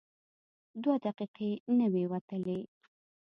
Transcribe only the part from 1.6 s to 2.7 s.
نه وې وتلې.